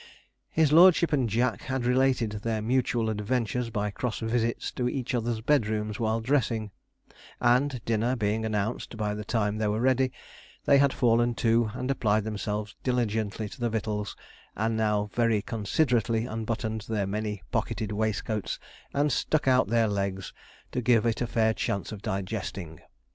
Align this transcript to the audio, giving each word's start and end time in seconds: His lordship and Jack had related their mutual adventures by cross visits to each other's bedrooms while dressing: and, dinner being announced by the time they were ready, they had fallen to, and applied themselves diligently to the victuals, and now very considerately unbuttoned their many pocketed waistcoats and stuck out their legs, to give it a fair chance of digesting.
His 0.49 0.71
lordship 0.71 1.13
and 1.13 1.29
Jack 1.29 1.61
had 1.61 1.85
related 1.85 2.31
their 2.41 2.59
mutual 2.59 3.07
adventures 3.07 3.69
by 3.69 3.91
cross 3.91 4.17
visits 4.19 4.71
to 4.71 4.89
each 4.89 5.13
other's 5.13 5.41
bedrooms 5.41 5.99
while 5.99 6.19
dressing: 6.21 6.71
and, 7.39 7.79
dinner 7.85 8.15
being 8.15 8.43
announced 8.43 8.97
by 8.97 9.13
the 9.13 9.23
time 9.23 9.59
they 9.59 9.67
were 9.67 9.79
ready, 9.79 10.11
they 10.65 10.79
had 10.79 10.91
fallen 10.91 11.35
to, 11.35 11.69
and 11.75 11.91
applied 11.91 12.23
themselves 12.23 12.75
diligently 12.81 13.47
to 13.49 13.59
the 13.59 13.69
victuals, 13.69 14.15
and 14.55 14.75
now 14.75 15.07
very 15.13 15.43
considerately 15.43 16.25
unbuttoned 16.25 16.81
their 16.89 17.05
many 17.05 17.43
pocketed 17.51 17.91
waistcoats 17.91 18.57
and 18.95 19.11
stuck 19.11 19.47
out 19.47 19.67
their 19.67 19.87
legs, 19.87 20.33
to 20.71 20.81
give 20.81 21.05
it 21.05 21.21
a 21.21 21.27
fair 21.27 21.53
chance 21.53 21.91
of 21.91 22.01
digesting. 22.01 22.79